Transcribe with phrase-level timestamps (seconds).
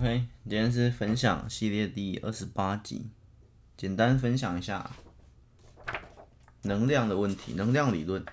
[0.00, 3.06] OK，今天是分享系列第二十八集，
[3.76, 4.92] 简单分享一下
[6.62, 8.24] 能量的问题，能量理论。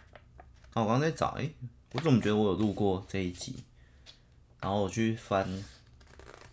[0.69, 1.55] 好，我刚刚在找，诶、
[1.93, 3.55] 我怎么觉得我有录过这一集？
[4.61, 5.49] 然后我去翻，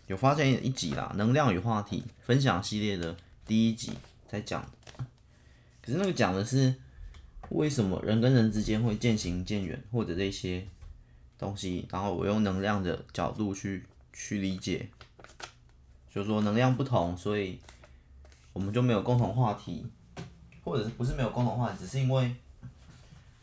[0.07, 3.91] 有发现一集啦，能量与话题分享系列的第一集
[4.27, 4.67] 在讲。
[5.83, 6.73] 可是那个讲的是
[7.49, 10.67] 为什么人跟人之间会渐行渐远，或者这些
[11.37, 13.83] 东西，然后我用能量的角度去。
[14.13, 14.87] 去理解，
[16.09, 17.59] 就是说能量不同，所以
[18.53, 19.85] 我们就没有共同话题，
[20.63, 22.33] 或者是不是没有共同话题，只是因为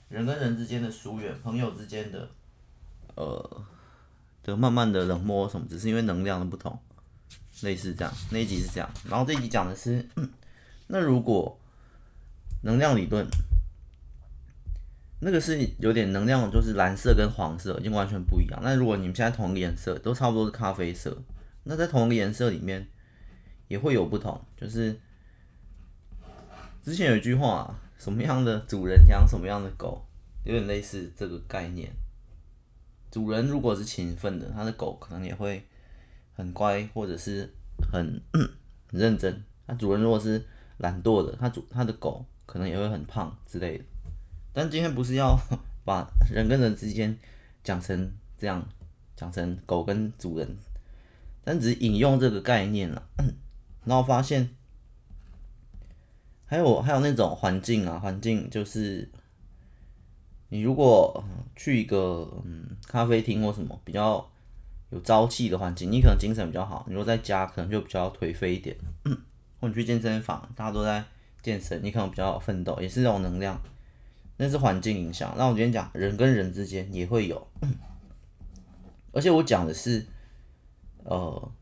[0.08, 2.30] 人跟人之间的疏远，朋友之间的
[3.16, 3.62] 呃
[4.42, 6.78] 的慢慢的冷漠什么，只是因为能量的不同，
[7.62, 8.14] 类似这样。
[8.30, 10.08] 那一集是这样，然后这一集讲的是，
[10.86, 11.58] 那如果
[12.62, 13.26] 能量理论。
[15.22, 18.58] 那个是有点能量，就是蓝色跟黄色已经完全不一样。
[18.62, 21.22] 那如果你们现在同一个颜色，都差不多是咖啡色，
[21.64, 22.88] 那在同一个颜色里面
[23.68, 24.40] 也会有不同。
[24.56, 24.98] 就是
[26.82, 30.06] 之前有一句话，什么样的主人养什么样的狗，
[30.44, 31.92] 有点类似这个概念。
[33.10, 35.62] 主人如果是勤奋的，他的狗可能也会
[36.32, 37.52] 很乖，或者是
[37.92, 39.44] 很 很认真。
[39.66, 40.42] 那主人如果是
[40.78, 43.84] 懒惰的，他主他的狗可能也会很胖之类的。
[44.52, 45.38] 但今天不是要
[45.84, 47.16] 把人跟人之间
[47.62, 48.66] 讲成这样，
[49.16, 50.56] 讲成狗跟主人，
[51.44, 53.02] 但只是引用这个概念了。
[53.84, 54.50] 然后发现
[56.46, 59.08] 还有还有那种环境啊，环境就是
[60.48, 61.24] 你如果
[61.56, 64.28] 去一个嗯咖啡厅或什么比较
[64.90, 68.76] 有朝气的环境，你可能精神比较好；你如果在家可能就比较颓废一点。
[69.60, 71.04] 或者去健身房，大家都在
[71.42, 73.60] 健身，你可能比较奋斗，也是这种能量。
[74.42, 75.34] 那是环境影响。
[75.36, 77.46] 那我今天讲人跟人之间也会有，
[79.12, 80.06] 而且我讲的是，
[81.04, 81.52] 呃，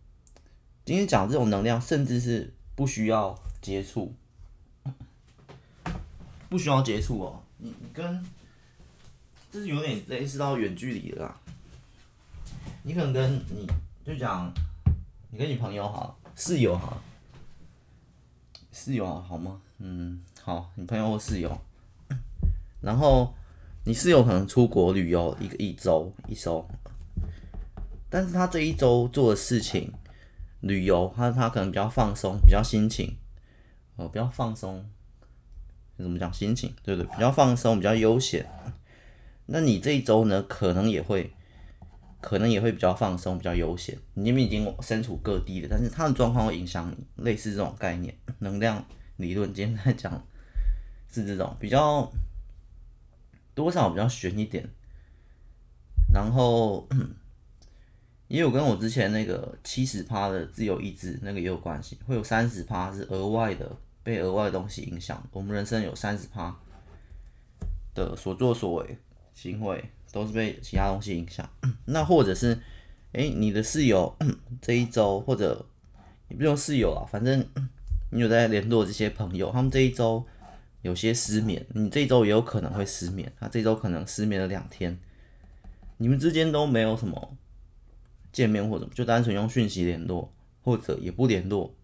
[0.85, 4.15] 今天讲这种能量，甚至是不需要接触，
[6.49, 7.43] 不需要接触哦。
[7.57, 8.25] 你你跟，
[9.51, 11.37] 这是有点类似到远距离的啦。
[12.85, 13.67] 你可能跟你
[14.05, 14.55] 就讲，
[15.33, 17.03] 你跟你朋友好，室友好，
[18.71, 19.61] 室友好吗？
[19.79, 21.61] 嗯，好，你朋友或室友。
[22.81, 23.35] 然后
[23.85, 26.69] 你是有可能出国旅游一个一周一周，
[28.09, 29.93] 但是他这一周做的事情，
[30.61, 33.17] 旅游他他可能比较放松，比较心情，
[33.97, 34.85] 哦，比较放松，
[35.97, 36.73] 怎么讲心情？
[36.85, 37.11] 对不对？
[37.15, 38.49] 比较放松，比较悠闲。
[39.47, 41.33] 那你这一周呢，可能也会，
[42.21, 43.99] 可能也会比较放松，比较悠闲。
[44.15, 48.85] 你们已经身处各地了，但是他的状况会影响你，类似这种概念，能量
[49.17, 49.53] 理论。
[49.53, 50.25] 今天在讲
[51.11, 52.09] 是这种比较。
[53.59, 54.65] 多少比较悬一点，
[56.15, 56.89] 然后
[58.29, 65.21] 也有跟我之前那个七十趴的自由意志那个也有关系，会有三十趴是额外的被额外的东西影响。
[65.33, 66.57] 我们人生有三十趴
[67.95, 68.97] 的所作所为
[69.35, 71.51] 行为都是被其他东西影响。
[71.87, 72.57] 那或者是
[73.13, 74.17] 哎、你的室友
[74.63, 75.67] 这一周，或者
[76.29, 77.45] 你不用室友啊，反正
[78.13, 80.25] 你有在联络这些朋友，他们这一周。
[80.83, 83.33] 有些失眠，你这周也有可能会失眠。
[83.39, 84.97] 他这周可能失眠了两天，
[85.97, 87.37] 你们之间都没有什么
[88.33, 91.75] 见面或者就单纯用讯息联络，或者也不联络，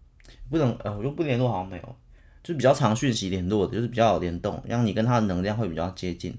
[0.49, 1.95] 不能呃，我就不联络好像没有，
[2.41, 6.31] 就比较常讯息联络的，就是比较有联动，让你跟他的能量会比较接近，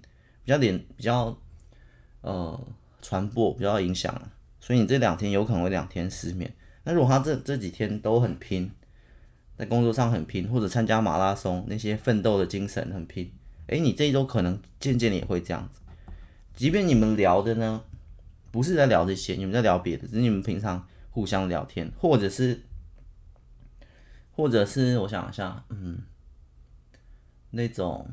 [0.43, 1.39] 比较联比较
[2.23, 2.59] 呃
[3.03, 4.31] 传播比较影响，
[4.61, 6.51] 所以你这两天有可能会两天失眠。
[6.85, 8.71] 那如果他这这几天都很拼。
[9.57, 13.33] 在工作上很拼，或者参加马拉松，那些奋斗的精神很拼。
[13.69, 15.81] 诶、你这一周可能渐渐的也会这样子。
[16.55, 17.83] 即便你们聊的呢，
[18.53, 22.63] 不是在聊这些，你们在聊别的，只是你们平常互相聊天，或者是，
[24.31, 26.01] 或者是我想一下，嗯，
[27.51, 28.09] 那种，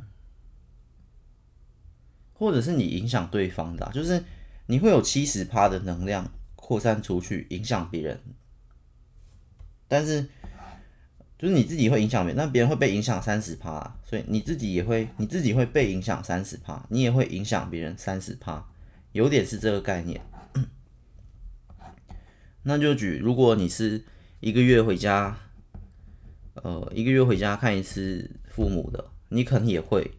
[2.33, 4.23] 或者是你影响对方的，就是
[4.67, 8.21] 你会有七十趴的能量扩散出去，影响别人，
[9.89, 10.29] 但是。
[11.43, 18.65] 就是你自己会影响别人，那别人会被影响三十趴，所以你自己也会，你自己会被影响三十趴，你也会影响别人三十趴，
[19.11, 20.21] 有点是这个概念。
[22.61, 24.05] 那就举，如果你是
[24.39, 25.37] 一个月回家，
[26.53, 30.11] 呃，一个月回家看一次父母的，你可能也会，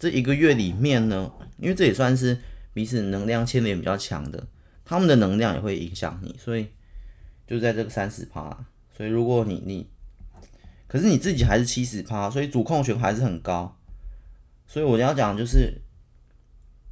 [0.00, 2.36] 这一个月里面呢，因为这也算是
[2.72, 4.48] 彼此能量牵连比较强的，
[4.84, 6.66] 他们的能量也会影响你，所以
[7.46, 8.66] 就在这个三十趴，
[8.96, 9.93] 所以如果你你。
[10.94, 13.76] 可是你自己还是七十趴，所以主控权还是很高。
[14.64, 15.82] 所以我要讲就是，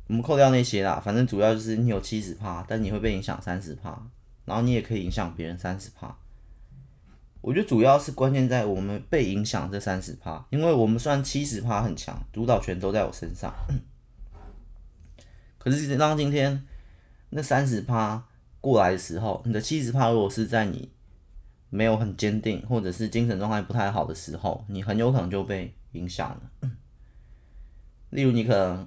[0.09, 3.97] 我们扣掉那些啦，反正主要就是你有七十趴，但你会被影响三十趴。
[4.45, 6.13] 然后你也可以影响别人三十趴。
[7.43, 13.55] 我觉得主要是关键在我们被影响这三十趴，因为我们虽然七十趴很强，主导权都在我身上，
[15.59, 16.67] 可是当今天
[17.31, 18.27] 那三十趴
[18.61, 20.91] 过来的时候，你的七十趴如果是在你
[21.73, 26.71] 没有很坚定，或者是精神状态不太好的时候，你很有可能就被影响了。
[28.11, 28.87] 例如，你可能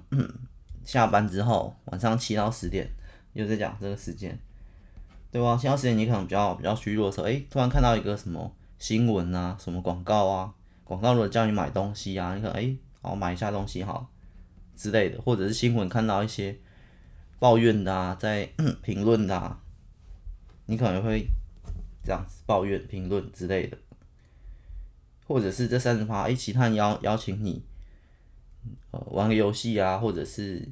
[0.84, 2.88] 下班之后，晚上七到十点
[3.32, 4.38] 又在讲这个时间。
[5.32, 5.54] 对吧？
[5.56, 14.08] 前段时间你可能比较比较虚弱的时候，诶，突然看到一个什么新闻啊，什么广告啊，广告如果叫你买东西啊，你可能诶，好买一下东西好
[14.74, 16.56] 之类的，或者是新闻看到一些
[17.38, 18.48] 抱怨的啊，在
[18.82, 19.60] 评论的啊，
[20.66, 21.26] 你可能会
[22.06, 23.76] 这样子抱怨评论之类的，
[25.26, 27.62] 或者是这三十趴，诶，其他人邀邀请你，
[28.92, 30.66] 呃，玩个游戏啊，或者是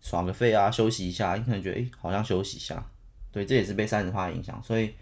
[0.00, 2.88] 耍个废啊，休息一下，你可能觉得哎，好像休息一下。
[3.32, 4.94] 对，这也是被三十趴影响，所以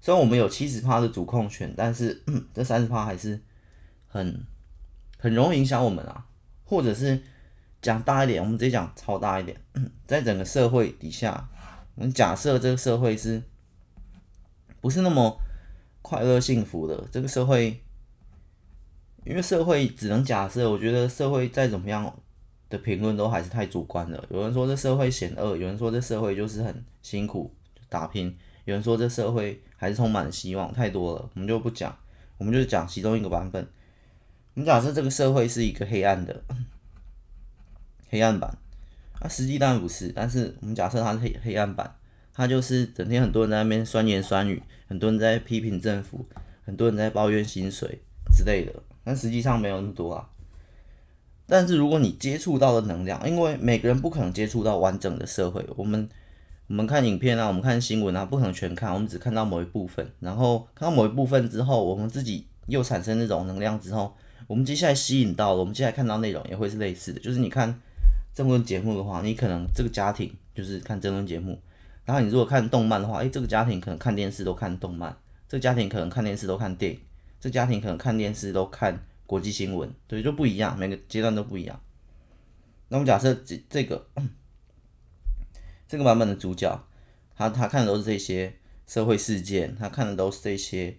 [0.00, 2.22] 虽然我们有七十趴的主控权，但是
[2.52, 3.40] 这三十趴还是
[4.06, 4.44] 很
[5.18, 6.26] 很容易影响我们啊。
[6.64, 7.20] 或者是
[7.82, 9.60] 讲大一点，我们直接讲超大一点，
[10.06, 11.46] 在整个社会底下，
[11.96, 13.42] 我们假设这个社会是
[14.82, 15.40] 不是那么
[16.02, 17.02] 快乐幸福的？
[17.10, 17.80] 这个社会，
[19.24, 22.14] 因为社会只能假设，我觉得社会再怎么样
[22.68, 24.22] 的评论都还是太主观了。
[24.28, 27.54] 有人说这社会险恶，有人说这社会就是很辛苦。
[27.88, 31.94] 打拼，有人说这社会还是充满希望，太多了，我们就不讲，
[32.38, 33.62] 我们就讲其中一个版本。
[34.54, 36.42] 我们假设这个社会是一个黑暗的
[38.08, 38.58] 黑暗版，
[39.20, 41.94] 啊，实际当然不是，但是我们假设它是黑黑暗版，
[42.34, 46.26] 他就是整天很多人在那边酸言酸语，很多人在批评政府，
[46.64, 48.00] 很多人在抱怨薪水
[48.36, 48.72] 之类的，
[49.04, 50.28] 但实际上没有那么多啊。
[51.46, 56.08] 但是如果你接触到的能量，因为每个人不可能接触到完整的社会，我们。
[56.68, 60.10] 我们看影片啊，我们看新闻啊，不可能全看，我们只看到某一部分。
[60.20, 67.20] 然后看到某一部分之后，我们自己又产生那种能量之后，我们接下来吸引到了，我们接下来看到内容也会是类似的。
[67.20, 67.78] 就是你看
[68.32, 71.60] 这么多节目的话，你可能这个家庭就是看这种节目，
[72.04, 75.16] 然后你如果看动漫的话，诶，这个家庭可能看电视都看动漫，
[75.48, 77.00] 这个家庭可能看电视都看电影，
[77.40, 81.80] 这家庭可能看电视都看国际新闻，对，就不一样，每个阶段都不一样。
[82.88, 84.06] 那我们假设这这个。
[85.88, 86.86] 这个版本的主角，
[87.36, 88.54] 他他看的都是这些
[88.86, 90.96] 社会事件，他看的都是这些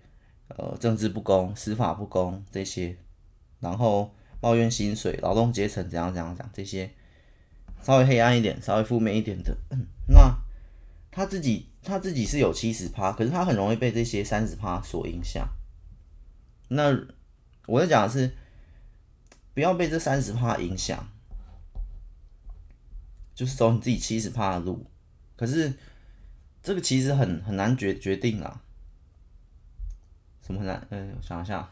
[0.49, 2.95] 呃政治不公、司法不公这些，
[3.59, 6.91] 然后抱怨薪水、劳动阶层怎样怎样讲这些
[7.81, 9.57] 稍微黑暗一点、稍微负面一点的，
[10.07, 10.31] 那
[11.13, 15.47] 他自己他自己是有七十趴，可是他很容易被这些三十趴所影响。
[16.69, 16.91] 那
[17.67, 18.35] 我在讲的是，
[19.53, 21.07] 不要被这三十趴影响。
[23.35, 24.85] 就是走你自己七十趴的路，
[25.35, 25.73] 可是
[26.61, 28.61] 这个其实很很难决决定啊。
[30.45, 30.87] 什么很难？
[30.91, 31.67] 嗯，我想一下，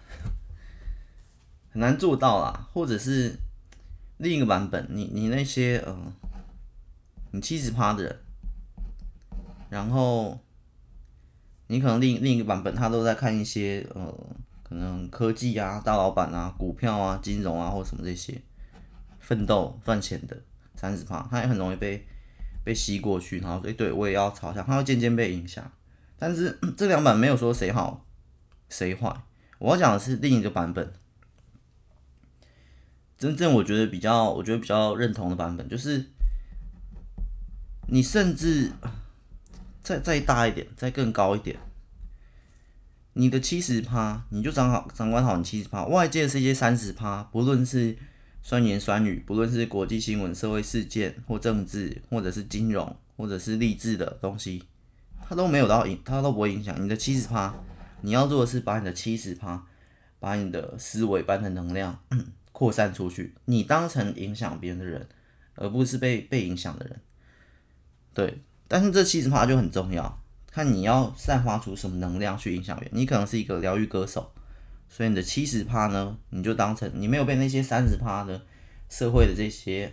[1.70, 2.68] 很难做到啦。
[2.74, 3.36] 或者是
[4.18, 6.12] 另一个版本，你你那些嗯、
[7.30, 8.20] 你七十趴的人，
[9.72, 10.38] 然后
[11.68, 14.14] 你可能另另一个版本，他都在看一些呃，
[14.62, 18.42] 可能科技啊、大老板啊、股票啊、金融啊或什么这些
[19.22, 20.38] 奋斗赚钱的。
[20.76, 22.06] 三十趴，他也很容易被
[22.66, 25.72] 被吸过去，然后对对我也要朝向，他会渐渐被影响。
[26.18, 28.06] 但是 这两版没有说谁好
[28.68, 29.16] 谁坏，
[29.60, 30.92] 我要讲的是另一个版本。
[33.18, 36.10] 真正我觉得比较，我觉得比较认同的版本，就是
[37.88, 38.72] 你甚至
[39.82, 41.58] 再再大一点，再更高一点，
[43.14, 47.98] 你的七十趴，你就掌好掌管好你七十趴，外界是一些三十趴，不论是。
[48.44, 54.64] 酸言酸语，不论是国际新闻、社会事件或政治，或者是金融，或者是励志的东西，
[55.22, 57.54] 它都没有到影，它都不会影响你的七十趴。
[58.02, 59.64] 你要做的是把你的七十趴，
[60.20, 62.00] 把你的思维、般的能量
[62.52, 65.08] 扩散出去，你当成影响别人的人，
[65.54, 67.00] 而不是被被影响的人。
[68.16, 72.98] 对，但是这七十趴就很重要，看你要散发出什么能量去影响别人。
[72.98, 74.32] 你可能是一个疗愈歌手。
[74.88, 78.42] 所以你的七十趴呢，你就当成你没有被那些三十趴的
[78.88, 79.92] 社会的这些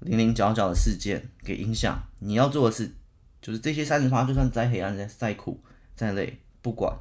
[0.00, 1.98] 零零角角的事件给影响。
[2.18, 2.94] 你要做的是，
[3.40, 5.64] 就是这些三十趴，就算再黑暗、再再苦、
[5.96, 6.94] 再累，不管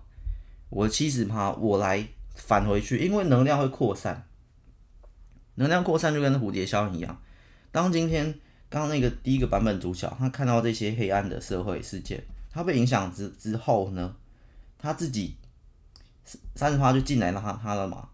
[0.69, 4.25] 我的七十趴，我来返回去，因为能量会扩散。
[5.55, 7.21] 能量扩散就跟蝴蝶效应一样。
[7.73, 14.15] 当今天刚刚那个第一个版本主角，他看到这些黑暗的社会事件，他被影响之之后呢，
[14.77, 15.35] 他自己。
[16.25, 18.07] 三三十趴就进来了他他了嘛，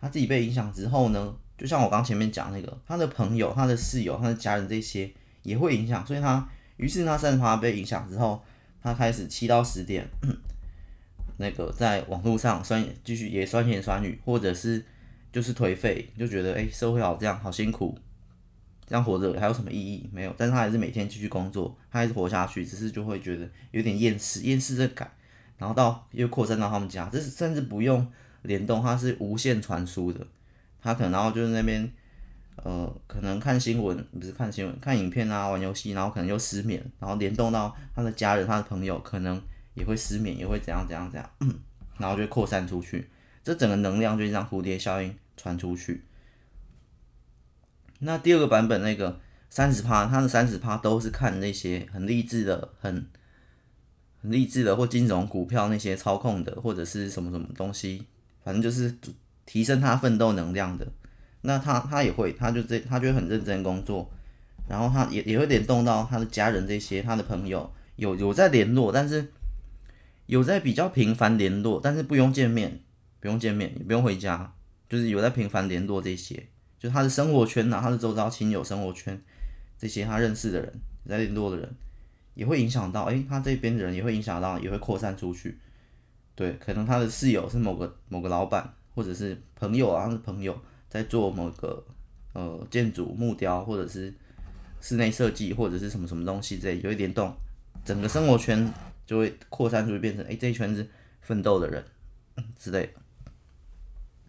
[0.00, 5.08] 他自己被影响之后呢，就像我刚前面讲那个，他的朋友、他的室友、他的家人这些
[5.44, 6.48] 也会影响，所以他
[6.78, 8.42] 于是他三十趴被影响之后，
[8.82, 10.04] 他开始七到十点，
[11.38, 14.84] 那个在网络上酸继续也酸言酸语，或者是
[15.32, 17.96] 就是颓废，就觉得哎、社会好这样好辛苦，
[18.86, 20.08] 这样活着还有什么意义？
[20.12, 25.10] 没有，但是他还是每天继续工作，他还是活下去，只是就会觉得有点厌世，厌世的感，
[25.58, 28.06] 然后到又扩散到他们家，这是甚至不用
[28.42, 30.26] 联动，它是无线传输的，
[30.82, 31.90] 他可能然后就是那边。
[32.56, 39.42] 呃，可能看新闻不是看新闻，看影片啊，玩游戏，然后可能又失眠，然后联动到他的家人、他的朋友，可能
[39.74, 41.28] 也会失眠，也会怎样怎样怎样，
[41.98, 43.10] 然后就扩散出去，
[43.42, 46.04] 这整个能量就像蝴蝶效应传出去。
[48.00, 49.20] 那第二个版本那个
[49.50, 53.06] 三十趴，他的三十趴都是看那些很励志的、很
[54.20, 58.04] 很励志的或金融股票那些操控的，或者是什么什么东西，
[58.42, 58.94] 反正就是
[59.46, 60.86] 提升他奋斗能量的。
[61.42, 64.10] 那他他也会，他就这他就会很认真工作，
[64.66, 69.30] 然后他也也会联动到他的家人这些，他的朋友有有在联络，但是
[70.26, 72.80] 有在比较频繁联络，但是不用见面，
[73.20, 74.54] 不用见面，也不用回家，
[74.88, 76.48] 就是有在频繁联络这些，
[76.84, 79.18] 就他的生活圈呐、啊，他的周遭亲友生活圈
[79.78, 80.70] 这些他认识的人，
[81.08, 81.74] 在联络的人，
[82.34, 85.58] 也会影响到，诶，他这边的人也会影响到，也会扩散出去，
[86.34, 90.54] 对，可能他的室友是某个某个老板，或者是朋友啊，他的朋友。
[90.86, 91.84] 在做某个
[92.34, 94.14] 呃建筑木雕，或者是
[94.80, 97.34] 室内设计，或者是什么什么东西之类，有一点动，
[97.84, 98.72] 整个生活圈
[99.04, 100.88] 就会扩散出去，变成哎、这一圈是
[101.20, 101.84] 奋斗的人
[102.56, 102.92] 之类的。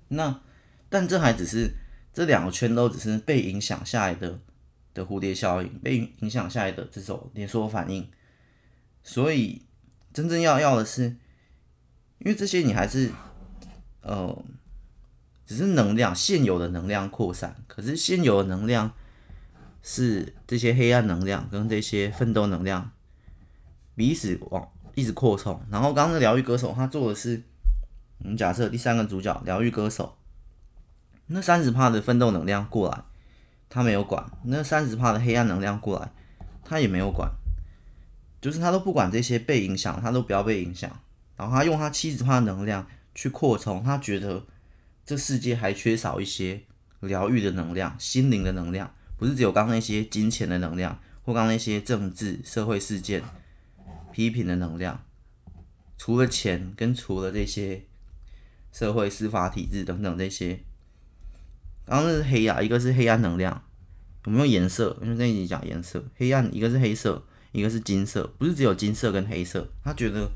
[0.08, 0.42] 那
[0.90, 1.70] 但这还只是
[2.16, 4.40] 这两个圈都只是被影响下来的
[4.96, 8.10] 的蝴蝶效应，被影响下来的这种连锁反应。
[9.04, 9.62] 所以
[10.12, 11.04] 真正要要的是，
[12.18, 13.12] 因为这些你还是
[14.02, 14.44] 呃。
[15.48, 18.92] 只是能量现有的能量扩散，可是现有的能量
[19.84, 22.94] 是这些黑暗能量跟这些奋斗能量
[23.94, 25.62] 彼此往一直扩充。
[25.70, 27.44] 然后刚刚的疗愈歌手他做的是，
[28.18, 30.18] 我们假设第三个主角疗愈歌手，
[31.28, 33.04] 那三十帕的奋斗能量过来，
[33.70, 36.12] 他没有管；那三十帕的黑暗能量过来，
[36.64, 37.32] 他也没有管。
[38.42, 40.90] 就是他都不管这些被影响，他都不要被影响。
[41.36, 44.46] 然后他用他七十帕的能量去扩充，他觉得。
[45.08, 46.64] 这世界还缺少一些
[47.02, 53.22] 疗愈的能量、心灵的能量，不是只有刚那些金钱的能量，或刚那些政治、社会事件、
[54.12, 55.04] 批评的能量。
[55.96, 57.84] 除了钱，跟除了这些
[58.72, 60.64] 社会司法体制等等这些，
[61.86, 63.64] 刚刚那是黑啊，一个是黑暗能量，
[64.26, 64.98] 有没有颜色？
[65.02, 69.68] 因为那一集讲颜色，黑暗一个是黑色，一个是金色，不是只有金色跟黑色。
[69.84, 70.30] 他觉得。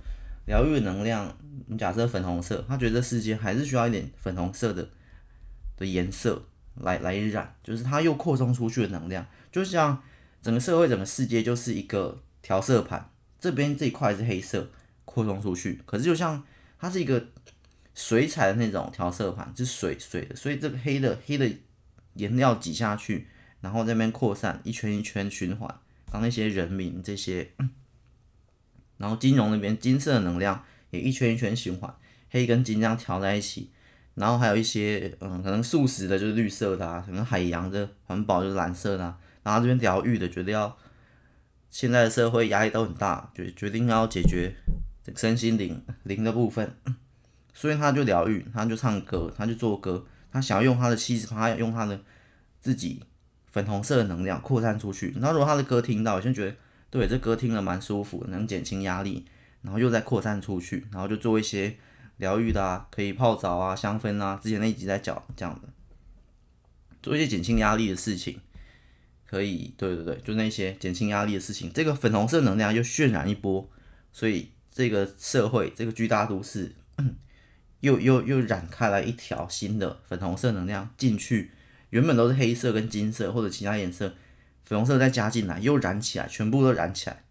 [0.46, 1.32] 疗愈能量，
[1.68, 4.90] 你假设粉红色，他觉得世界还是需要一点粉红色的
[5.78, 6.44] 的颜色
[6.78, 10.02] 来来染，就是它又扩充出去的能量，就像
[10.42, 14.72] 整个社会、整个世界就是一个调色盘，这边这一块是黑色
[15.06, 16.44] 扩充出去，可是就像
[16.80, 17.24] 它是一个
[18.00, 21.52] 水彩的那种调色盘，是水水的，所以这个黑的黑的
[22.14, 23.28] 颜料挤下去，
[23.60, 25.80] 然后那边扩散一圈一圈循环，
[26.14, 27.52] 让那些人民这些。
[28.96, 31.94] 然后金融那边金色的能量也一圈一圈循环，
[32.30, 33.70] 黑跟金这样调在一起，
[34.16, 40.78] 然后还有一些嗯，可能素食的就是绿色的啊，可能海洋的环保就是蓝色的啊，然后这边疗愈的觉得要
[41.70, 44.56] 现在的社会压力都很大，决决定要解决
[45.18, 46.74] 身心灵灵的部分，
[47.54, 52.00] 所以他就疗愈，他就唱歌，他就做歌，他想要用他的气质，他要用他的
[52.60, 53.04] 自己
[53.52, 55.14] 粉红色的能量扩散出去。
[55.18, 56.56] 那如果他的歌听到，我先觉得。
[56.92, 59.24] 对，这歌听了蛮舒服，能减轻压力，
[59.62, 61.78] 然后又再扩散出去，然后就做一些
[62.18, 65.70] 疗愈的啊，可以泡澡啊、香氛啊，之前那一集在讲这样的，
[67.04, 68.40] 做一些减轻压力的事情，
[69.28, 73.70] 可以，对对对，就那些减轻压力的事情，这个粉红色能量又渲染一波，
[74.12, 76.74] 所以这个社会，这个巨大都市，
[77.82, 81.52] 又又又染开来一条新的粉红色能量进去，
[81.90, 84.16] 原本都是黑色跟金色或者其他颜色。
[84.64, 87.24] 粉红色再加进来，又燃起来，全部都燃起来，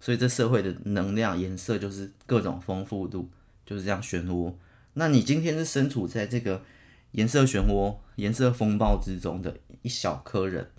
[0.00, 3.30] 所以这社会的能量颜色就是各种丰富度，
[3.66, 4.54] 就是这样漩涡。
[4.94, 6.62] 那你今天是身处在这个
[7.10, 10.70] 颜色漩涡、颜色风暴之中的一小颗人，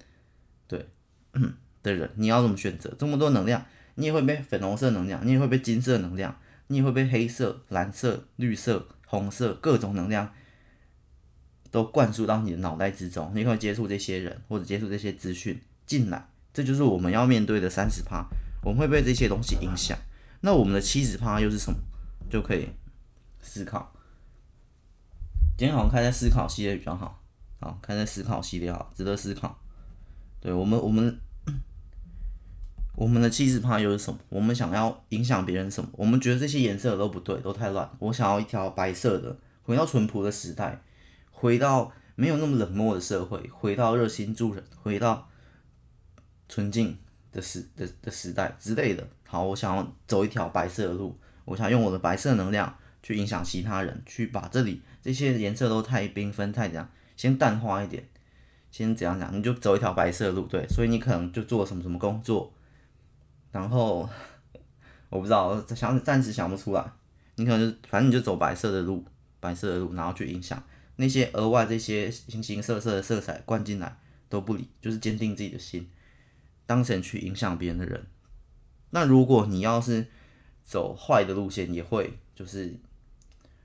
[0.67, 0.87] 对
[1.83, 2.91] 的人，你要怎么选择？
[2.97, 10.33] 这么多能量，你也会被粉红色能量，你也会被金色能量，你也会被黑色、蓝色、绿色、红色各种能量
[11.71, 15.61] 都灌输到你的脑袋之中，你会接触这些人或者接触这些资讯。
[15.85, 18.25] 进来，这就是我们要面对的三十趴，
[18.63, 19.95] 我们会被这些东西影响。
[20.41, 21.77] 那我们的七十趴又是什么？
[22.27, 22.69] 就可以
[23.39, 23.93] 思考。
[25.57, 27.23] 今天好像开在思考系列比较好，
[27.59, 29.59] 好，开在思考系列好，值得思考。
[30.41, 31.19] 对我们，我们
[32.95, 34.17] 我们的气质派又是什么？
[34.29, 35.89] 我们想要影响别人什么？
[35.93, 37.89] 我们觉得这些颜色都不对，都太乱。
[37.99, 40.81] 我想要一条白色的，回到淳朴的时代，
[41.29, 45.27] 回到没有那么冷漠的社会，回到热心助人，回到
[46.47, 46.97] 纯净
[47.33, 49.05] 的时的的时代之类的。
[49.27, 58.07] 好，我想要走一条白色的路，我想用我的白色能量去影响其他人，去把这里这些颜色都太缤纷太怎样，先淡化一点，
[58.71, 62.53] 先怎样讲，你就走一条白色的路，对，所以你可能就做什么什么工作。
[63.55, 64.09] 然后
[65.07, 66.91] 我不知道，想暂时想不出来。
[67.35, 69.05] 你可能就反正你就走白色的路，
[69.39, 70.61] 白色的路，然后去影响
[70.97, 73.97] 那些额外这些形形色色的色彩灌进来
[74.27, 75.89] 都不理，就是坚定自己的心，
[76.65, 78.05] 当成去影响别人的人。
[78.89, 80.07] 那如果你要是
[80.61, 82.77] 走坏的路线，也会就是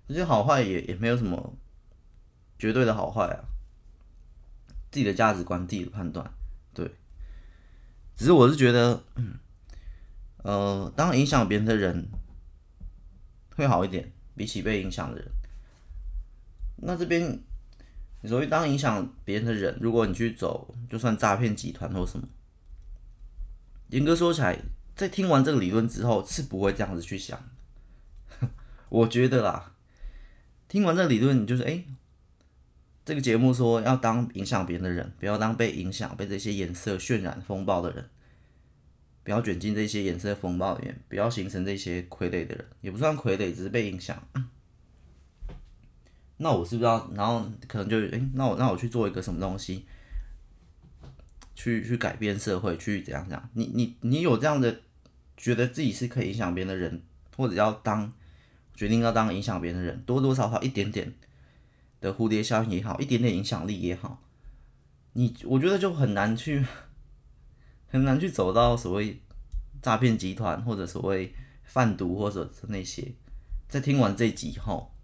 [0.06, 1.56] 这些好坏也也没有什么
[2.60, 3.42] 绝对的好坏啊，
[4.92, 6.32] 自己的价值观、自己的判断，
[6.72, 6.88] 对。
[8.14, 9.34] 只是我是觉得，嗯。
[10.42, 12.08] 呃，当影响别人的人
[13.56, 15.28] 会好一点，比起被影响的人。
[16.76, 17.38] 那这边，
[18.22, 22.26] 你所谓当影响别人的人，如果你去走，就算诈骗集团或什么，
[23.90, 24.58] 严格说起来，
[24.96, 27.38] 在听完这个理论之后，是不会这样子去想。
[28.88, 29.74] 我觉得啦，
[30.68, 31.84] 听完这个理论，你就是哎，
[33.04, 38.08] 这个节目说要当影响别人的人，不要当被影响、被这些颜色渲染风暴的人。
[39.30, 44.20] 不要卷进这些颜色风暴里面，不要形成这些傀儡的人，也不算傀儡，只是被影响。
[46.38, 49.86] 那我是不是要，然后可能就，诶、那我那我去做一个什么东西，
[51.54, 53.50] 去去改变社会，去怎样怎样？
[53.54, 54.80] 你你你有这样的
[55.36, 57.00] 觉得自己是可以影响别人的人，
[57.36, 58.12] 或者要当
[58.74, 61.14] 决定要当影响别人的人，多多少少一点点
[62.00, 64.20] 的蝴蝶效应也好，一点点影响力也好，
[65.12, 66.66] 你我觉得就很难去。
[67.90, 69.20] 很难去走到所谓
[69.82, 73.12] 诈骗集团或者所谓贩毒或者是那些，
[73.68, 74.94] 在听完这集后，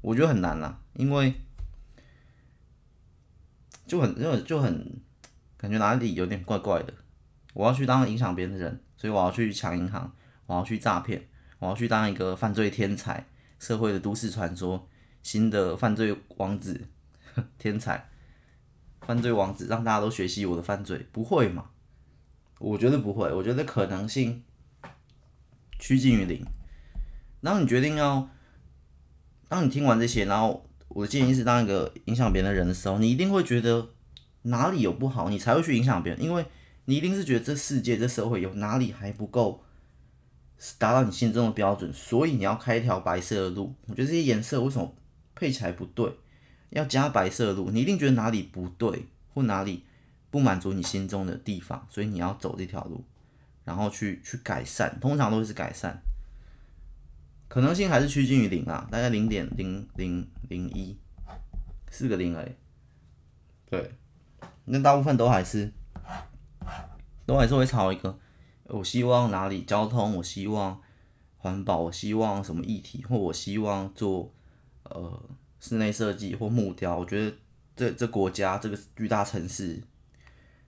[0.00, 1.32] 我觉得很难啦，因为
[3.86, 5.00] 就很就很就很
[5.56, 6.92] 感觉哪里有点怪怪的。
[7.52, 10.12] 我要去当影响别人的人，所以我要去抢银行，
[10.46, 11.28] 我要去诈骗，
[11.60, 13.24] 我要去当一个犯罪天才，
[13.60, 14.88] 社会的都市传说，
[15.22, 16.88] 新的犯罪王子，
[17.56, 18.10] 天才，
[19.02, 21.70] 犯罪王子，让大家都学习我的犯罪，不会嘛？
[22.64, 24.42] 我觉得不会，我觉得可能性
[25.78, 26.42] 趋近于零。
[27.42, 28.30] 当你决定要，
[29.50, 33.90] 当你听完这些，然后我的建议是当一个影响别人的人的时候，你一定会觉得
[34.44, 36.46] 哪里有不好，你才会去影响别人，因为
[36.86, 39.62] 你一定是觉得这世界、这社会有哪里还不够
[40.78, 43.74] 达到你心中的标准，所以你要开一条白色的路。
[43.88, 44.96] 我觉得这些颜色为什么
[45.34, 46.10] 配起来不对，
[46.70, 49.84] 要加白色的路，你一定觉得哪里不对或哪里。
[50.34, 53.04] 不满足你心中的地方，所以你要走这条路，
[53.62, 55.96] 然后去去改善，通常都是改善，
[57.46, 60.98] 可能性还是趋近于零啊，大概零点零零零一，
[61.88, 62.50] 四个零而已。
[63.70, 63.92] 对，
[64.64, 65.72] 那大部分都还是
[67.24, 68.18] 都还是会朝一个，
[68.64, 70.82] 我希望哪里交通，我希望
[71.36, 74.34] 环保，我希望什么议题，或我希望做
[74.82, 77.36] 呃室内设计或木雕，我觉得
[77.76, 79.80] 这这国家这个巨大城市。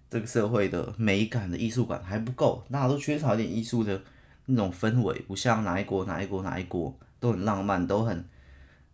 [0.09, 4.01] 这个社会的美感的艺术感还不够，大家都缺少一点艺术的
[4.47, 8.25] 那种氛围，不像哪一国哪一国哪一国都很浪漫，都很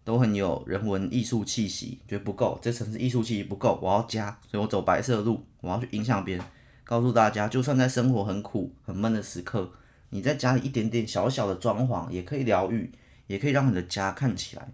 [0.04, 6.44] 都很有人文艺术气息，觉得不够，这城市艺术气息不够，我要加，所以我走白色路，我要去影响别人，
[6.82, 9.70] 告诉大家，就算在生活很苦很闷的时刻，
[10.10, 12.90] 你在家里一点点小小的装潢也可以疗愈，
[13.26, 14.72] 也可以让你的家看起来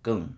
[0.00, 0.32] 更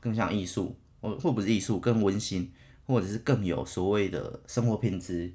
[0.00, 2.52] 更像艺术，或或不是艺术，更温馨。
[2.88, 5.30] 或者是更有所谓的生活品质、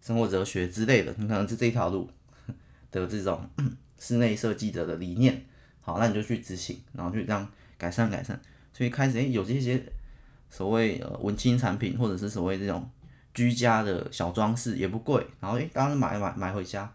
[0.00, 2.08] 生活哲学之类的，你可能是这一条路
[2.92, 3.44] 的这种
[3.98, 5.44] 室内设计者的理念，
[5.80, 8.40] 好，那你就去执行，然后去这样改善改善。
[8.72, 9.84] 所以开始诶、有这些
[10.48, 12.88] 所谓呃文青产品，或者是所谓这种
[13.34, 16.88] 居家的小装饰也不贵，然后诶，当时买买买回家，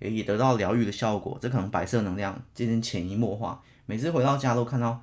[0.00, 1.38] 也也得到疗愈的效果。
[1.40, 5.02] 这可能白色能量渐渐潜移默化，每次回到家都看到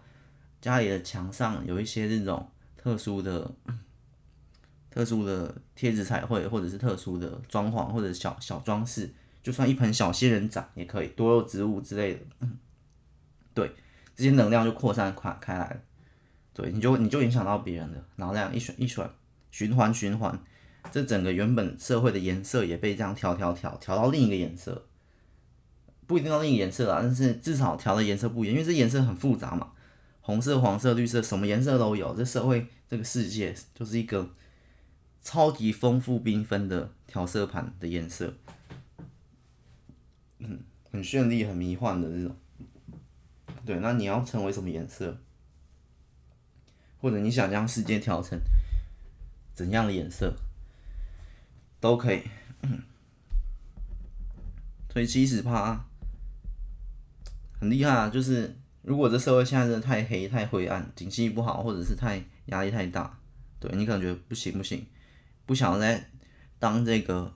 [0.62, 3.52] 家里的墙上有一些这种特殊的。
[4.96, 12.48] 特殊的贴纸彩绘，或者是特殊的装潢，或者小小装饰，就算一盆小仙人掌也可以，多肉植物之类的，
[13.54, 13.70] 对，
[14.16, 15.82] 这些能量就扩散开开来了，
[16.54, 19.06] 对，你就你就影响到别人了，然后这样一选一选
[19.52, 20.42] 循环循环，
[20.90, 24.86] 这整个原本社会的颜色也被这样调调调调到另一个颜色，
[26.08, 29.74] 不一定到另一个颜色啊，但是至少调的颜色不一样，因为这颜色很复杂嘛，
[30.22, 34.30] 红色、黄色、绿色，什么颜色都有，这社会这个世界就是一个。
[35.26, 38.36] 超级丰富缤纷的调色盘的颜色，
[40.38, 40.60] 嗯，
[40.92, 42.36] 很绚丽、很迷幻的这种。
[43.66, 45.18] 对，那你要成为什么颜色？
[47.02, 48.40] 或者你想将世界调成
[49.52, 50.36] 怎样的颜色，
[51.80, 52.22] 都可以。
[54.92, 55.86] 所以七十趴
[57.60, 58.10] 很厉害啊！
[58.10, 63.20] 就是如果这社会现在真的太黑、太灰暗，景气不好，或者是太压力太大，
[63.60, 64.86] 对你可能觉得不行不行。
[65.46, 66.10] 不想再
[66.60, 67.34] 当这个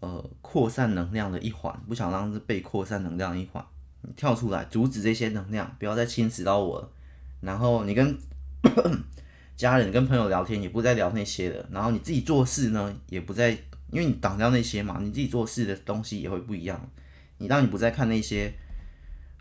[0.00, 3.64] 呃扩散能量的一环，不想当这被扩散能量的一环，
[4.02, 6.92] 你跳出来阻止这些能量，不要再侵蚀到我。
[7.40, 8.18] 然后你跟
[9.56, 11.66] 家人、跟朋友聊天，也不再聊那些了。
[11.70, 13.50] 然后你自己做事呢，也不再，
[13.90, 16.90] 因为你挡掉那些嘛，你自己做事的东西也会不一样。
[17.38, 18.52] 你当你不再看那些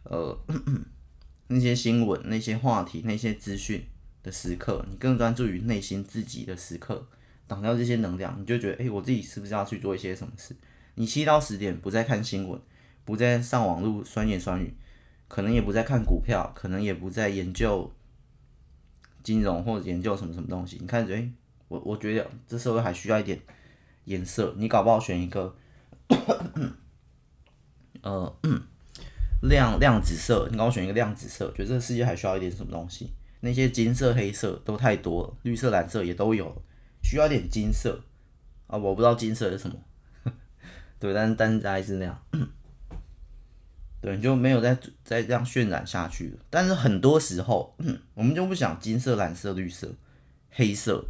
[0.03, 0.37] 呃
[1.47, 3.85] 那些新闻、那些话题、那些资讯
[4.23, 7.07] 的时刻，你更专注于内心自己的时刻。
[7.47, 10.55] 挡掉这些能量，你就觉得，哎、我自己是不是要去做一些什么事？
[10.95, 12.59] 你七到十点不再看新闻，
[13.03, 14.73] 不再上网络酸言酸语，
[15.27, 17.91] 可能也不再看股票，可能也不再研究
[19.23, 20.77] 金融或者研究什么什么东西。
[20.79, 21.29] 你看，哎、
[21.67, 23.39] 我我觉得这社会还需要一点
[24.05, 25.55] 颜色，你搞不好选一个，
[28.01, 28.35] 呃，
[29.41, 33.11] 亮亮紫色，你搞不选一个亮紫色，觉得这个世界还需要一点什么东西？
[33.41, 36.63] 那些金色、黑色都太多了，绿色、蓝色也都有。
[37.15, 38.03] 需要点金色
[38.67, 39.77] 啊，我不知道金色是什么，
[40.99, 42.21] 对，但但是大概是那样，
[44.01, 46.39] 对，就没有再再这样渲染下去了。
[46.49, 47.73] 但是很多时候，
[48.15, 49.93] 我们就不想金色、蓝色、绿色、
[50.49, 51.05] 黑色，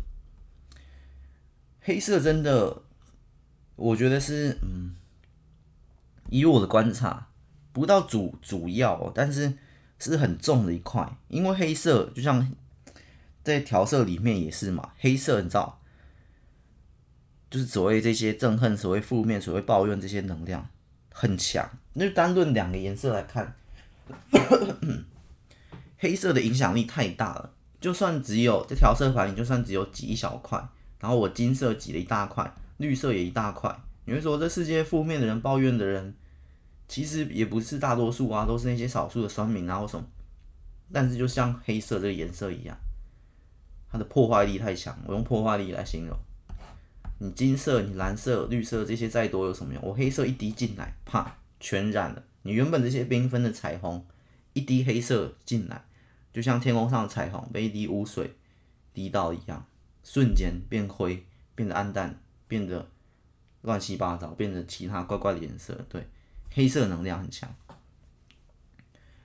[1.82, 2.84] 黑色真的，
[3.76, 4.94] 我觉得是，嗯，
[6.30, 7.30] 以我的观察，
[7.74, 9.58] 不到主主要，但是
[9.98, 12.48] 是很重的一块，因为黑色就像
[13.44, 15.82] 在调色里面也是嘛，黑色你知道。
[17.56, 20.68] 就是所谓这些憎恨、所谓负面、所谓抱怨这些能量
[21.14, 21.66] 很强。
[21.94, 23.56] 那就单论两个颜色来看，
[25.98, 27.54] 黑色的影响力太大了。
[27.80, 30.62] 就算只有这调色盘里，就算只有挤一小块，
[31.00, 33.74] 然后我金色挤了一大块，绿色也一大块。
[34.04, 36.14] 你会说这世界负面的人、抱怨的人，
[36.90, 40.06] 其实也不是大多数啊，都是那些少数的酸民啊或什么。
[40.92, 42.78] 但是就像黑色这个颜色一样，
[43.90, 46.18] 它的破坏力太强，我用破坏力来形容。
[47.18, 49.82] 你金色、你蓝色、绿色这些再多有什么用？
[49.84, 52.24] 我黑色一滴进来，啪，全染了。
[52.42, 54.06] 你原本这些缤纷的彩虹，
[54.54, 55.86] 一滴黑色进来，
[56.34, 58.36] 就像天空上的彩虹被一滴污水
[58.94, 59.66] 滴到一样，
[60.04, 61.26] 瞬间变灰，
[61.56, 62.90] 变得暗淡，变得
[63.62, 65.74] 乱七八糟，变得其他怪怪的颜色。
[65.90, 66.08] 对，
[66.52, 67.56] 黑色能量很强，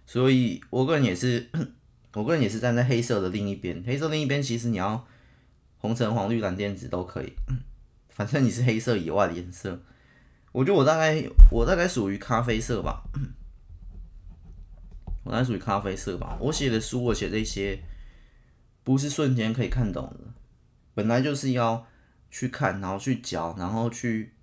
[0.06, 1.50] 所以我个人也是，
[2.14, 3.82] 我个人也是站在黑色的另一边。
[3.84, 5.06] 黑色另一边，其实你要
[5.78, 7.32] 红橙黄绿蓝靛紫都可以。
[8.20, 9.80] 反正你是黑色以外的颜色，
[10.52, 13.02] 我觉得我大概我大概属于咖啡色吧，
[15.24, 16.36] 我大概属于咖啡色吧。
[16.38, 17.82] 我写的书，我写这些
[18.84, 20.34] 不是瞬间可以看懂的，
[20.92, 21.86] 本来就是要
[22.30, 24.34] 去看，然后去嚼，然后去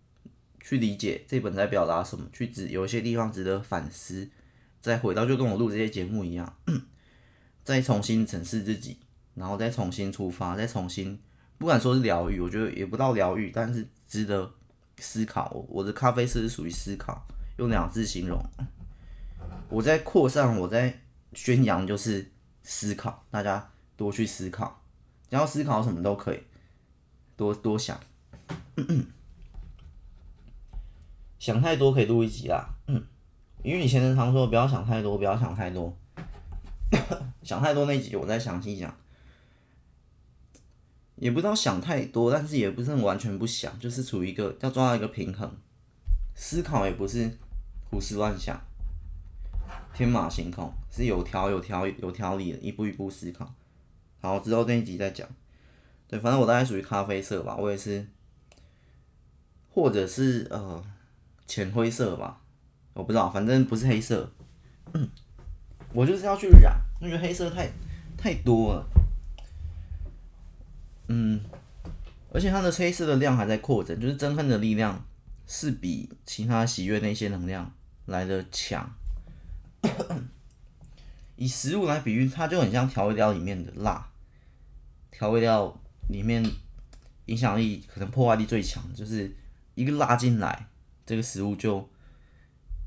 [0.60, 4.28] 去理解这本在表达什么，去值有一些地方值得反思，
[4.82, 6.58] 再回到就跟我录这些节目一样，
[7.64, 8.98] 再重新审视自己，
[9.36, 11.20] 然后再重新出发，再重新。
[11.58, 14.52] 不敢说是疗愈，我觉得也不到疗愈，但是值得
[14.98, 15.66] 思考。
[15.68, 17.26] 我的咖啡色是属于思考，
[17.58, 18.40] 用两字形容。
[19.70, 21.02] 我在扩散，我在
[21.34, 23.26] 宣扬，就是思考。
[23.32, 24.82] 大家多去思考，
[25.30, 26.40] 然后思考什么都可以，
[27.36, 28.00] 多多想。
[31.40, 32.70] 想太多可以录一集啦，
[33.64, 35.96] 因为以前常说不要想太多，不要想太多。
[37.44, 38.96] 想太多那集，我再详细讲。
[41.18, 45.52] 也不知道想太多，但是也不是完全不想，就是处于一个要抓到一个平衡。
[46.36, 47.30] 思考也不是
[47.90, 48.60] 胡思乱想，
[49.94, 53.52] 天马行空，是有条有条有条理的，一步一步思考。
[54.22, 55.28] 好，之后那一集再讲。
[56.08, 58.08] 对，反正我大概属于咖啡色吧，我也是，
[59.70, 60.84] 或者是呃
[61.48, 62.42] 浅灰色吧，
[62.94, 64.32] 我不知道，反正不是黑色。
[64.94, 65.10] 嗯，
[65.94, 67.70] 我就是要去染，因为黑色太
[68.16, 68.88] 太多了。
[71.08, 71.42] 嗯，
[72.34, 75.06] 而且它的黑色的量还在扩增，就是憎恨的力量
[75.46, 77.74] 是比其他喜悦那些能量
[78.06, 78.94] 来的强。
[81.38, 84.10] 以食物来比喻，它就很像调味料里面的辣。
[85.12, 86.44] 调味料里面
[87.26, 89.36] 影响力可能破坏力最强，就是
[89.76, 90.68] 一个辣进来，
[91.06, 91.88] 这个食物就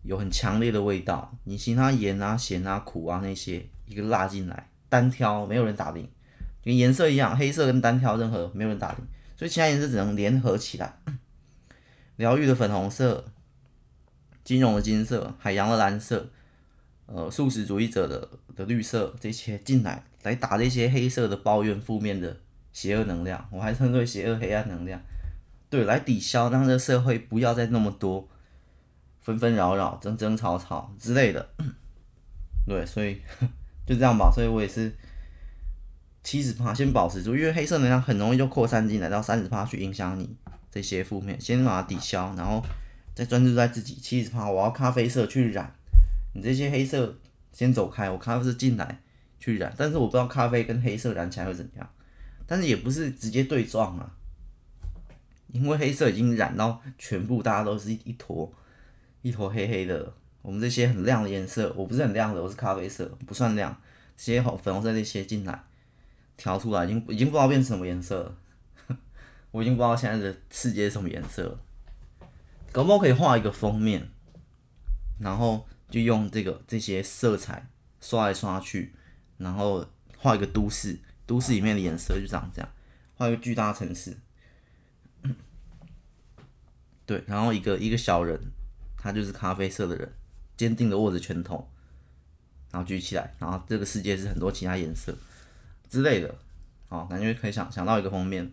[0.03, 1.35] 有很强烈的味道。
[1.45, 6.09] 你其他盐啊、咸啊、苦啊那些，一个辣进来，单挑没有人打赢。
[6.77, 9.05] 颜色一样，黑色跟单挑任何没有人打你，
[9.37, 10.99] 所以其他颜色只能联合起来。
[12.17, 13.25] 疗愈的粉红色，
[14.45, 16.31] 金融的金色，海洋的蓝色，
[17.07, 22.37] 呃，素食主义者的的绿色，这些进来来打这些黑色的抱怨、负面的
[22.73, 25.01] 邪恶能量，我还称之为邪恶黑暗能量，
[25.71, 28.29] 对，来抵消，让这社会不要再那么多
[29.21, 31.49] 纷纷扰扰、争争吵吵之类的。
[32.67, 33.23] 对，所以
[33.87, 34.31] 就这样吧。
[34.31, 34.95] 所以我也是
[36.23, 40.37] 七十趴先保持住，因为黑色能量很容易就扩散进来到三十趴去影响你。
[40.71, 42.65] 这些负面先把它抵消，然后
[43.15, 43.95] 再专注在自己。
[43.97, 45.75] 七十趴，我要咖啡色去染，
[46.35, 47.19] 你这些黑色
[47.53, 49.01] 先走开，我咖啡色进来
[49.41, 49.75] 去染。
[49.77, 51.91] 但是我不知道咖啡跟黑色染起来会怎样，
[52.47, 54.13] 但是也不是直接对撞啊，
[55.49, 58.53] 因为黑色已经染到全部，大家都是一坨
[59.23, 60.13] 一坨黑黑的。
[60.43, 63.77] 我们这些很亮的颜色，我不是很亮的，我是咖啡色，不算亮。
[64.17, 65.63] 这些好粉红色这些进来
[66.41, 68.35] 调出来，已经已经不知道变成什么颜色了。
[69.53, 71.61] 我已经不知道现在的世界是什么颜色了，
[72.73, 74.09] 搞不好可以画一个封面，
[75.19, 77.69] 然后就用这个这些色彩
[78.01, 78.95] 刷来刷去，
[79.37, 82.73] 然后画一个都市，都市里面的颜色就长这样，
[83.17, 84.17] 画一个巨大城市，
[87.05, 88.41] 对，然后一个一个小人，
[88.97, 90.11] 他就是咖啡色的人，
[90.57, 91.71] 坚定的握着拳头，
[92.71, 95.15] 然后举起来，然后这个世界是很多其他颜色。
[95.91, 96.33] 之类的，
[96.89, 98.51] 哦，感觉可以想想到一个封面。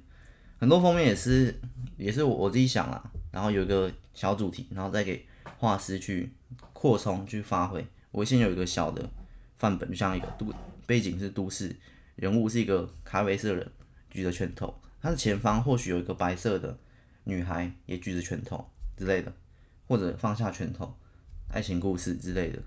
[0.59, 1.55] 很多封面也是
[1.97, 5.23] 也是我我自己想啦，然后有一个小主题，然后再给
[5.59, 6.33] 画师去
[6.73, 7.85] 扩充去发挥。
[8.09, 9.07] 我先有一个小的
[9.57, 10.51] 范本，就像一个都
[10.87, 11.75] 背景是都市，
[12.15, 13.71] 人物是一个咖啡色人
[14.09, 16.75] 举着拳头，他的前方或许有一个白色的
[17.25, 19.31] 女孩也举着拳头之类的，
[19.87, 20.97] 或者放下拳头，
[21.49, 22.59] 爱情故事之类的，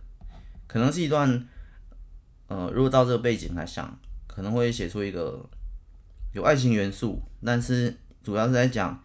[0.68, 1.48] 可能是一段
[2.46, 3.98] 呃，如果照这个背景来想，
[4.34, 5.48] 可能会写出一个。
[6.32, 9.02] 有爱情元素，但是主要是在讲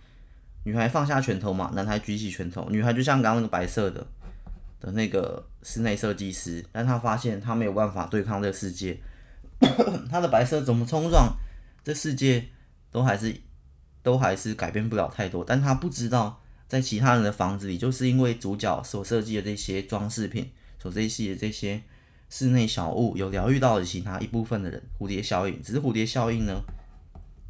[0.64, 2.70] 女孩放下拳头嘛，男孩举起拳头。
[2.70, 4.06] 女孩就像刚刚那个白色的
[4.80, 9.00] 的那个室内设计师，但他发现他没有办法对抗这个世界，
[10.08, 11.36] 他的白色怎么冲撞，
[11.84, 12.46] 这世界
[12.92, 13.36] 都还是
[14.04, 15.44] 都还是改变不了太多。
[15.44, 21.82] 但他不知道，在其他人的房子里，就是因为主角所设计的这些装饰品，所设计的这些
[22.30, 24.82] 室内小物，有疗愈到了其他一部分的人。
[25.00, 26.62] 蝴蝶效应，只是蝴蝶效应呢？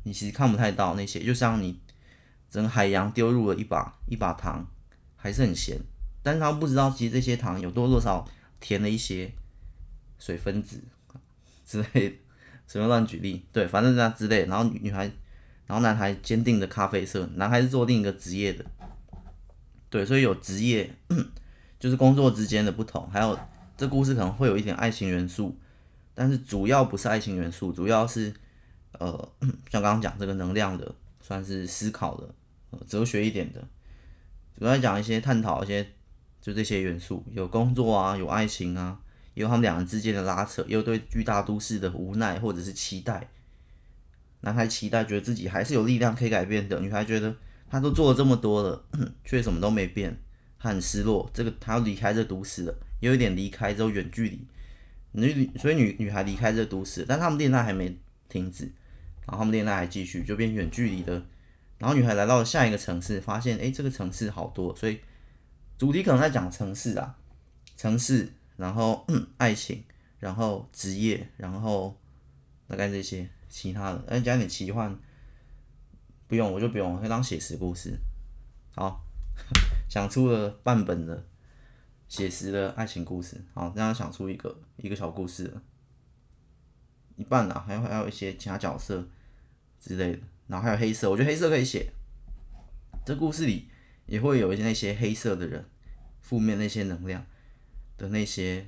[0.03, 1.79] 你其实看不太到那些，就像你
[2.49, 4.67] 整个海洋丢入了一把一把糖，
[5.15, 5.79] 还是很咸，
[6.21, 8.27] 但是他不知道其实这些糖有多多少
[8.59, 9.31] 填了一些
[10.19, 10.83] 水分子
[11.65, 12.15] 之类的，
[12.67, 14.45] 随便乱举例，对，反正这样之类。
[14.45, 15.05] 然后女孩，
[15.65, 18.63] 然后男孩坚定的咖啡色，男孩是做另一个职业的，
[19.89, 20.93] 对，所以有职业
[21.79, 23.37] 就是工作之间的不同，还有
[23.77, 25.57] 这故事可能会有一点爱情元素，
[26.13, 28.33] 但是主要不是爱情元素，主要是。
[28.97, 29.29] 呃，
[29.69, 32.33] 像刚刚讲这个能量的，算是思考的，
[32.69, 33.61] 呃，哲学一点的，
[34.57, 35.85] 主要讲一些探讨一些，
[36.39, 38.97] 就这些元素，有工作啊，有爱情啊，
[39.33, 43.29] 也有他们两人之间的拉扯，也有对巨大都市的无奈或者是期待。
[44.39, 47.35] 男孩期待觉得自己还是有力量可以改变的，女孩觉得
[47.69, 48.85] 他都做了这么多了，
[49.25, 50.17] 却什么都没变，
[50.57, 51.29] 他很失落。
[51.33, 54.47] 这个他要离开这都市了，有一点离开之后远距离，
[55.11, 57.97] 女所以女女孩离开这都市，但他们恋爱还没
[58.29, 58.71] 停止。
[59.27, 61.25] 然后他们恋爱还继续，就变远距离的。
[61.79, 64.99] 然后女孩来到了下一个城市，发现诶，这个城市好多，所以
[65.79, 67.17] 主题可能在讲城市啊，
[67.75, 69.05] 城市，然后
[69.37, 69.83] 爱情，
[70.19, 71.99] 然后职业，然后
[72.67, 74.95] 大概这些其他的，哎，加点奇幻，
[76.27, 77.97] 不用，我就不用，可以当写实故事。
[78.75, 79.03] 好，
[79.89, 81.25] 想出了半本的
[82.07, 85.53] 写实的爱情故事，好，这样想出一个一个小故事。
[87.17, 89.07] 一半啦，还有还有一些其他角色
[89.79, 91.91] 之类的，然后还有黑色，我觉得黑色可以写。
[93.05, 93.69] 这故事里
[94.05, 95.63] 也会有一些那些黑色的人，
[96.19, 97.25] 负面那些能量
[97.97, 98.67] 的那些。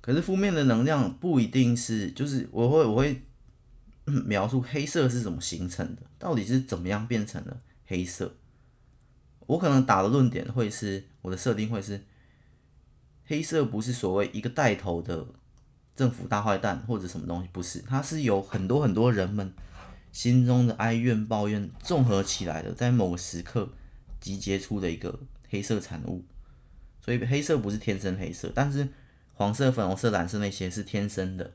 [0.00, 3.22] 可是负面的能量不一定是，就是我会我会
[4.04, 8.36] 描述黑色是怎么形成的，到底是怎么样变成了黑色。
[9.46, 12.04] 我可能打的论点会是，我的设定会是，
[13.24, 15.26] 黑色不是所谓一个带头的。
[15.94, 19.52] 政府大坏蛋或者什么东西不是，它是有很多很多人们
[20.10, 23.68] 心中的哀怨抱怨综合起来的，在某个时刻
[24.18, 26.24] 集结出的一个黑色产物。
[26.98, 28.88] 所以黑色不是天生黑色，但是
[29.34, 31.52] 黄色、粉红色、蓝色那些是天生的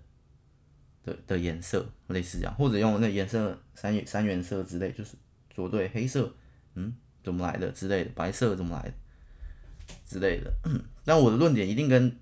[1.04, 5.16] 的的颜色，类似这样，或者用那颜色三三原色之类，就是
[5.50, 6.32] 着对黑色，
[6.76, 6.96] 嗯，
[7.28, 8.94] 怎么来的之类的，白色怎么来的
[10.08, 10.50] 之类的。
[11.04, 12.18] 但我的论点一定跟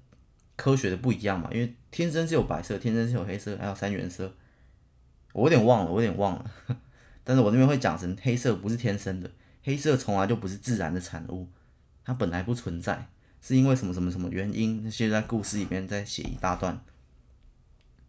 [0.56, 4.34] 科学的不一样嘛，因为天生是有白色，天生是有黑色，还有三原色。
[5.34, 6.52] 我有点忘了，我有点忘了。
[7.24, 9.30] 但是我那边会讲成黑色不是天生的，
[9.63, 11.48] 黑色从来就不是自然的产物，
[12.04, 13.10] 它本来不存在，
[13.41, 14.82] 是因为什么什么什么原因？
[14.84, 16.82] 那些在故事里面再写一大段，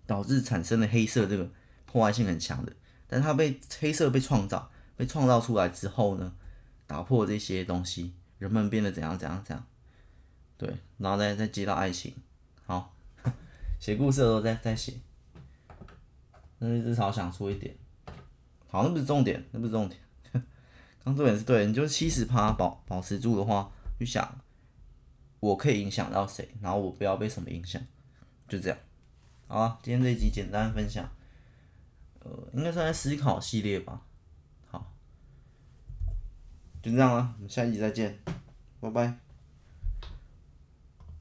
[0.07, 1.51] 导致产生的黑色这个
[1.85, 2.73] 破坏性很强的，
[3.07, 6.33] 但它被黑色被创造，被创造出来之后呢，
[6.87, 9.67] 打破这些东西，人们变得怎样怎样怎样，
[10.57, 12.15] 对，然后再再接到爱情，
[12.65, 12.95] 好，
[13.81, 14.95] 写故事的时候再再写，
[16.59, 17.75] 但是至少想出一点。
[18.69, 20.01] 好，那不是重点，那不是重点。
[21.05, 24.39] 刚重点是对，你就七十趴保保持住的话，就想
[25.41, 27.81] 我可以影响到谁，然后我不要被什么影响，
[28.49, 28.79] 就这样。
[29.47, 31.09] 好，今天这一集简单分享，
[32.21, 34.03] 呃，应该算在思考系列吧。
[36.87, 38.17] 就这样了，我们下一集再见，
[38.79, 39.26] 拜拜。